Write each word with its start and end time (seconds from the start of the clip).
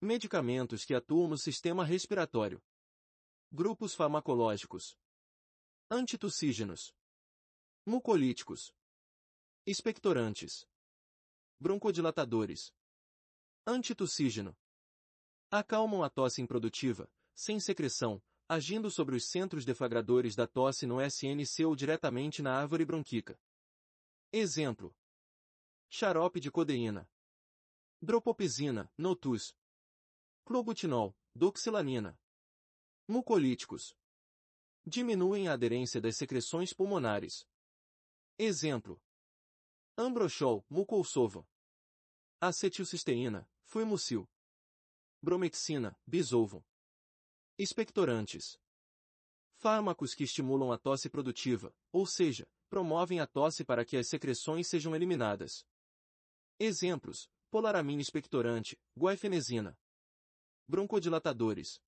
Medicamentos 0.00 0.84
que 0.84 0.94
atuam 0.94 1.26
no 1.26 1.36
sistema 1.36 1.84
respiratório. 1.84 2.62
Grupos 3.50 3.96
farmacológicos. 3.96 4.96
Antitussígenos. 5.90 6.94
Mucolíticos. 7.84 8.72
Expectorantes. 9.66 10.64
Broncodilatadores. 11.58 12.72
Antitussígeno. 13.66 14.56
Acalmam 15.50 16.04
a 16.04 16.10
tosse 16.10 16.40
improdutiva, 16.40 17.10
sem 17.34 17.58
secreção, 17.58 18.22
agindo 18.48 18.92
sobre 18.92 19.16
os 19.16 19.28
centros 19.28 19.64
deflagradores 19.64 20.36
da 20.36 20.46
tosse 20.46 20.86
no 20.86 21.00
SNC 21.00 21.64
ou 21.64 21.74
diretamente 21.74 22.40
na 22.40 22.56
árvore 22.56 22.84
bronquica. 22.84 23.36
Exemplo. 24.32 24.94
Xarope 25.90 26.38
de 26.38 26.52
codeína. 26.52 27.10
Dropopizina, 28.00 28.88
notus. 28.96 29.57
Clobutinol, 30.48 31.14
doxilanina. 31.34 32.18
Mucolíticos. 33.06 33.94
Diminuem 34.82 35.46
a 35.46 35.52
aderência 35.52 36.00
das 36.00 36.16
secreções 36.16 36.72
pulmonares. 36.72 37.46
Exemplo. 38.38 38.98
Ambroxol, 39.94 40.64
mucosolvo. 40.70 41.46
Acetilcisteína, 42.40 43.46
fuimucil. 43.66 44.26
Bromexina, 45.20 45.94
bisolvo. 46.06 46.64
Expectorantes. 47.58 48.58
Fármacos 49.52 50.14
que 50.14 50.24
estimulam 50.24 50.72
a 50.72 50.78
tosse 50.78 51.10
produtiva, 51.10 51.76
ou 51.92 52.06
seja, 52.06 52.50
promovem 52.70 53.20
a 53.20 53.26
tosse 53.26 53.66
para 53.66 53.84
que 53.84 53.98
as 53.98 54.08
secreções 54.08 54.66
sejam 54.66 54.96
eliminadas. 54.96 55.66
Exemplos: 56.58 57.28
polaramina 57.50 58.00
expectorante, 58.00 58.80
guaifenesina. 58.96 59.78
Broncodilatadores. 60.68 61.80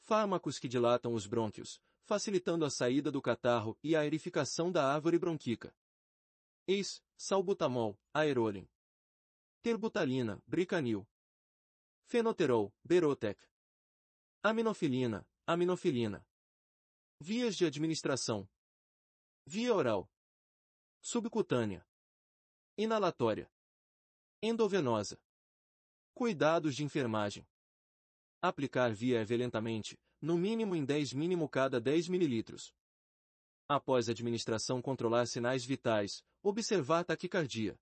Fármacos 0.00 0.58
que 0.58 0.66
dilatam 0.66 1.12
os 1.12 1.26
brônquios, 1.26 1.78
facilitando 2.04 2.64
a 2.64 2.70
saída 2.70 3.12
do 3.12 3.20
catarro 3.20 3.78
e 3.82 3.94
a 3.94 4.00
aerificação 4.00 4.72
da 4.72 4.90
árvore 4.90 5.18
bronquica. 5.18 5.76
Eis, 6.66 7.04
salbutamol, 7.18 8.00
aerolin. 8.14 8.66
Terbutalina, 9.60 10.42
bricanil. 10.46 11.06
Fenoterol, 12.04 12.74
berotec. 12.82 13.38
Aminofilina, 14.42 15.28
aminofilina. 15.46 16.26
Vias 17.20 17.56
de 17.56 17.66
administração. 17.66 18.48
Via 19.44 19.74
oral. 19.74 20.10
Subcutânea. 21.02 21.86
Inalatória. 22.76 23.52
Endovenosa. 24.40 25.20
Cuidados 26.14 26.74
de 26.74 26.84
enfermagem. 26.84 27.46
Aplicar 28.44 28.92
via 28.92 29.20
EV 29.20 29.36
lentamente, 29.36 29.96
no 30.20 30.36
mínimo 30.36 30.74
em 30.74 30.84
10 30.84 31.12
mínimo 31.12 31.48
cada 31.48 31.80
10 31.80 32.08
ml. 32.08 32.56
Após 33.68 34.08
administração 34.08 34.82
controlar 34.82 35.26
sinais 35.26 35.64
vitais, 35.64 36.24
observar 36.42 37.04
taquicardia. 37.04 37.78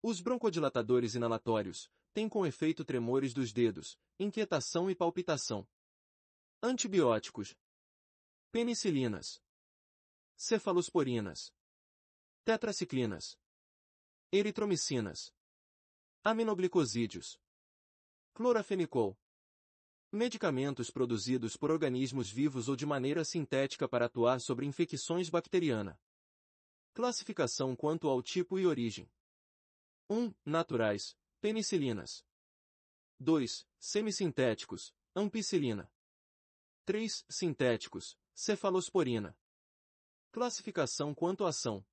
Os 0.00 0.20
broncodilatadores 0.20 1.16
inalatórios, 1.16 1.90
tem 2.12 2.28
com 2.28 2.46
efeito 2.46 2.84
tremores 2.84 3.34
dos 3.34 3.52
dedos, 3.52 3.98
inquietação 4.16 4.88
e 4.88 4.94
palpitação. 4.94 5.66
Antibióticos. 6.62 7.56
Penicilinas. 8.52 9.42
Cefalosporinas. 10.36 11.52
Tetraciclinas. 12.44 13.36
Eritromicinas. 14.32 15.34
Aminoglicosídeos. 16.22 17.40
Clorafenicol. 18.32 19.18
Medicamentos 20.14 20.92
produzidos 20.92 21.56
por 21.56 21.72
organismos 21.72 22.30
vivos 22.30 22.68
ou 22.68 22.76
de 22.76 22.86
maneira 22.86 23.24
sintética 23.24 23.88
para 23.88 24.06
atuar 24.06 24.40
sobre 24.40 24.64
infecções 24.64 25.28
bacterianas. 25.28 25.98
Classificação 26.92 27.74
quanto 27.74 28.06
ao 28.06 28.22
tipo 28.22 28.56
e 28.56 28.64
origem. 28.64 29.10
1. 30.08 30.32
Naturais, 30.44 31.16
Penicilinas. 31.40 32.24
2. 33.18 33.66
Semissintéticos, 33.76 34.94
ampicilina. 35.16 35.92
3. 36.84 37.24
Sintéticos, 37.28 38.16
cefalosporina. 38.32 39.36
Classificação 40.30 41.12
quanto 41.12 41.44
à 41.44 41.48
ação. 41.48 41.84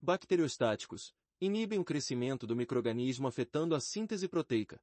Bacteriostáticos, 0.00 1.14
inibem 1.38 1.78
o 1.78 1.84
crescimento 1.84 2.46
do 2.46 2.56
microorganismo 2.56 3.28
afetando 3.28 3.74
a 3.74 3.80
síntese 3.80 4.26
proteica. 4.26 4.82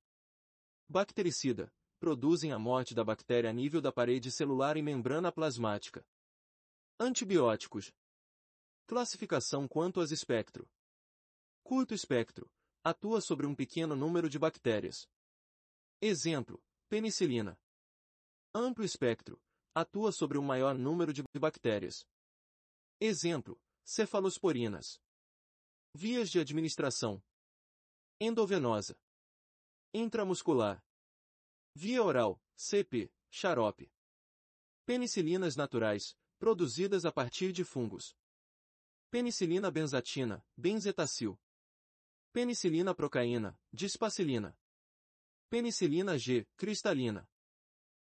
Bactericida, 0.88 1.74
produzem 2.04 2.52
a 2.52 2.60
morte 2.60 2.94
da 2.94 3.02
bactéria 3.02 3.50
a 3.50 3.54
nível 3.54 3.80
da 3.80 3.90
parede 3.90 4.30
celular 4.30 4.76
e 4.76 4.82
membrana 4.82 5.32
plasmática. 5.32 6.06
Antibióticos. 7.00 7.94
Classificação 8.86 9.70
quanto 9.70 10.02
às 10.02 10.12
espectro. 10.12 10.70
Curto 11.64 11.94
espectro, 11.94 12.52
atua 12.84 13.22
sobre 13.22 13.48
um 13.48 13.56
pequeno 13.56 13.96
número 13.96 14.30
de 14.30 14.38
bactérias. 14.38 15.08
Exemplo, 16.02 16.62
penicilina. 16.90 17.58
Amplo 18.54 18.84
espectro, 18.84 19.42
atua 19.74 20.12
sobre 20.12 20.38
um 20.38 20.44
maior 20.44 20.78
número 20.78 21.14
de 21.14 21.24
bactérias. 21.40 22.06
Exemplo, 23.00 23.58
cefalosporinas. 23.86 25.00
Vias 25.96 26.30
de 26.30 26.42
administração. 26.42 27.24
Endovenosa. 28.20 28.94
Intramuscular. 29.94 30.84
Via 31.76 32.04
oral, 32.04 32.40
CP, 32.56 33.12
xarope. 33.32 33.92
Penicilinas 34.86 35.56
naturais, 35.56 36.16
produzidas 36.38 37.06
a 37.06 37.12
partir 37.12 37.52
de 37.52 37.64
fungos. 37.64 38.16
Penicilina 39.10 39.72
benzatina, 39.72 40.46
benzetacil. 40.56 41.40
Penicilina 42.32 42.94
procaína, 42.94 43.58
dispacilina. 43.72 44.56
Penicilina 45.50 46.18
G, 46.18 46.48
cristalina. 46.56 47.28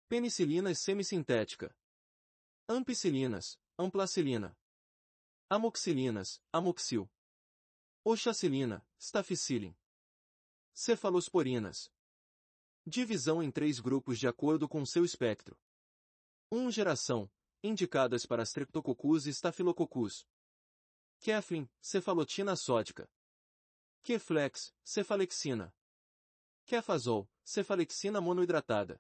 Penicilina 0.08 0.74
semissintética. 0.74 1.76
Ampicilinas, 2.68 3.58
amplacilina. 3.78 4.56
Amoxilinas, 5.50 6.42
amoxil. 6.52 7.10
Oxacilina, 8.06 8.86
stafficilin. 8.98 9.76
Cefalosporinas. 10.74 11.90
Divisão 12.90 13.44
em 13.44 13.52
três 13.52 13.80
grupos 13.80 14.18
de 14.18 14.28
acordo 14.28 14.68
com 14.68 14.84
seu 14.84 15.06
espectro. 15.06 15.56
1. 16.52 16.58
Um, 16.58 16.72
geração, 16.72 17.30
indicadas 17.62 18.26
para 18.26 18.42
Streptococcus 18.42 19.28
e 19.28 19.30
Staphylococcus. 19.30 20.26
Keflin, 21.20 21.70
cefalotina 21.80 22.56
sódica. 22.56 23.08
Keflex, 24.02 24.74
cefalexina. 24.84 25.72
Kefazol, 26.66 27.30
cefalexina 27.44 28.20
monoidratada. 28.20 29.00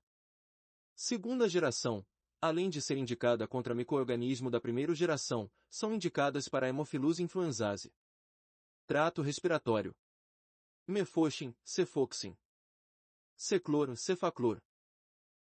Segunda 0.95 1.49
geração, 1.49 2.05
além 2.39 2.69
de 2.69 2.83
ser 2.83 2.95
indicada 2.95 3.47
contra 3.47 3.73
microorganismo 3.73 4.51
da 4.51 4.61
primeira 4.61 4.93
geração, 4.93 5.51
são 5.67 5.95
indicadas 5.95 6.47
para 6.47 6.69
hemofilus 6.69 7.19
influenzase. 7.19 7.91
Trato 8.85 9.23
respiratório. 9.23 9.95
Mefoxin, 10.85 11.55
cefoxin. 11.63 12.37
Ceclor, 13.41 13.95
cefaclor. 13.95 14.61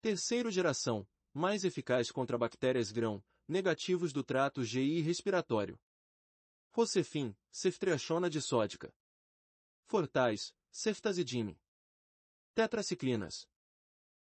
Terceira 0.02 0.50
geração, 0.50 1.08
mais 1.32 1.64
eficaz 1.64 2.10
contra 2.10 2.36
bactérias 2.36 2.92
grão, 2.92 3.24
negativos 3.48 4.12
do 4.12 4.22
trato 4.22 4.62
GI 4.62 5.00
respiratório. 5.00 5.80
Rocefin, 6.70 7.34
ceftriaxona 7.50 8.28
disódica. 8.28 8.92
Fortais, 9.86 10.52
ceftazidime. 10.70 11.58
Tetraciclinas. 12.54 13.48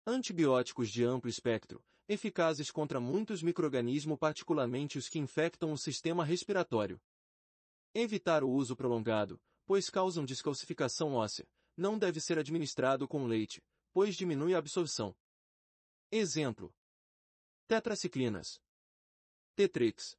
Antibióticos 0.06 0.88
de 0.88 1.02
amplo 1.02 1.28
espectro, 1.28 1.84
eficazes 2.06 2.70
contra 2.70 3.00
muitos 3.00 3.42
microrganismos 3.42 4.16
particularmente 4.16 4.96
os 4.96 5.08
que 5.08 5.18
infectam 5.18 5.72
o 5.72 5.76
sistema 5.76 6.24
respiratório. 6.24 7.02
Evitar 7.92 8.44
o 8.44 8.48
uso 8.48 8.76
prolongado, 8.76 9.42
pois 9.66 9.90
causam 9.90 10.24
descalcificação 10.24 11.14
óssea, 11.14 11.48
não 11.80 11.98
deve 11.98 12.20
ser 12.20 12.38
administrado 12.38 13.08
com 13.08 13.26
leite, 13.26 13.64
pois 13.90 14.14
diminui 14.14 14.54
a 14.54 14.58
absorção. 14.58 15.16
Exemplo. 16.12 16.74
Tetraciclinas. 17.66 18.60
Tetrix. 19.56 20.14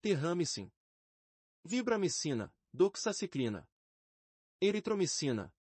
Terramicin. 0.00 0.70
Vibramicina, 1.64 2.54
doxaciclina. 2.72 3.68
Eritromicina. 4.60 5.52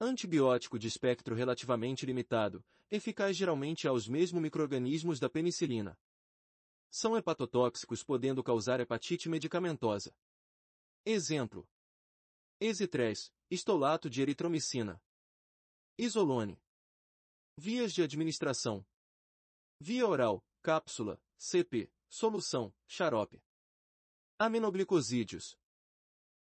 Antibiótico 0.00 0.78
de 0.78 0.86
espectro 0.86 1.34
relativamente 1.34 2.06
limitado, 2.06 2.64
eficaz 2.90 3.36
geralmente 3.36 3.88
aos 3.88 4.06
mesmos 4.06 4.40
microrganismos 4.40 5.18
da 5.18 5.28
penicilina. 5.28 5.98
São 6.90 7.16
hepatotóxicos 7.16 8.04
podendo 8.04 8.42
causar 8.42 8.78
hepatite 8.78 9.28
medicamentosa. 9.28 10.14
Exemplo. 11.04 11.68
Exitrés, 12.60 13.32
estolato 13.54 14.08
de 14.08 14.22
eritromicina. 14.22 14.98
Isolone. 15.98 16.58
Vias 17.54 17.92
de 17.92 18.02
administração. 18.02 18.82
Via 19.78 20.06
oral, 20.06 20.42
cápsula, 20.62 21.22
CP, 21.36 21.92
solução, 22.08 22.74
xarope. 22.88 23.44
Aminoglicosídeos. 24.38 25.58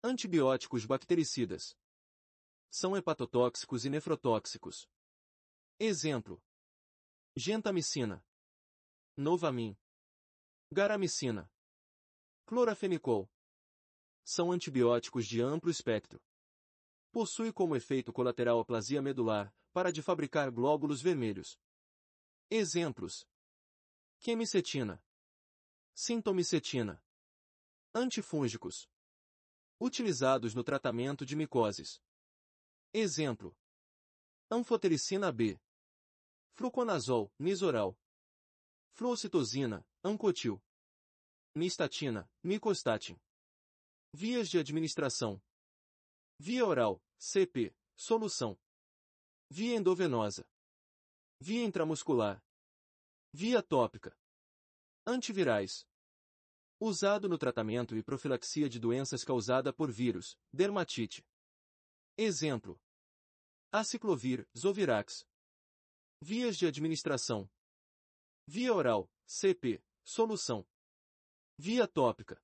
Antibióticos 0.03 0.87
bactericidas. 0.87 1.77
São 2.71 2.97
hepatotóxicos 2.97 3.85
e 3.85 3.91
nefrotóxicos. 3.91 4.89
Exemplo. 5.79 6.43
Gentamicina. 7.37 8.25
Novamin. 9.15 9.77
Garamicina. 10.73 11.53
Clorafenicol. 12.47 13.31
São 14.25 14.51
antibióticos 14.51 15.27
de 15.27 15.43
amplo 15.43 15.71
espectro. 15.71 16.19
Possui 17.15 17.53
como 17.53 17.77
efeito 17.77 18.13
colateral 18.13 18.59
aplasia 18.59 19.01
medular, 19.01 19.55
para 19.73 19.93
de 19.93 20.03
fabricar 20.03 20.51
glóbulos 20.51 21.01
vermelhos. 21.01 21.57
Exemplos. 22.51 23.25
Quemicetina. 24.19 25.01
Sintomicetina. 25.95 27.01
Antifúngicos. 27.95 28.91
Utilizados 29.79 30.57
no 30.57 30.65
tratamento 30.65 31.25
de 31.25 31.37
micoses. 31.37 32.03
Exemplo. 32.93 33.57
Anfotericina 34.51 35.31
B. 35.31 35.57
Fluconazol, 36.57 37.33
nisoral. 37.39 37.97
Fluocitosina, 38.91 39.87
ancotil. 40.03 40.61
Nistatina, 41.55 42.29
micostatin. 42.43 43.17
Vias 44.13 44.49
de 44.49 44.59
administração. 44.59 45.41
Via 46.39 46.67
oral, 46.67 47.03
CP, 47.19 47.75
solução. 47.97 48.59
Via 49.49 49.77
endovenosa. 49.77 50.45
Via 51.41 51.65
intramuscular. 51.65 52.43
Via 53.33 53.63
tópica. 53.63 54.17
Antivirais. 55.07 55.87
Usado 56.81 57.29
no 57.29 57.39
tratamento 57.39 57.97
e 57.97 58.03
profilaxia 58.03 58.69
de 58.69 58.79
doenças 58.81 59.23
causadas 59.23 59.75
por 59.75 59.91
vírus, 59.91 60.37
dermatite. 60.53 61.25
Exemplo. 62.17 62.81
Aciclovir, 63.73 64.49
Zovirax. 64.57 65.25
Vias 66.21 66.57
de 66.57 66.67
administração. 66.67 67.49
Via 68.47 68.73
oral, 68.73 69.11
CP, 69.27 69.83
solução. 70.05 70.67
Via 71.59 71.87
tópica. 71.87 72.44